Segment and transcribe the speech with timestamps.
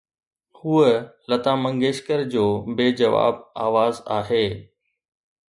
[0.57, 0.87] هوءَ
[1.31, 2.45] لتا منگيشڪر جو
[2.79, 3.35] بي جواب
[3.67, 4.43] آواز آهي.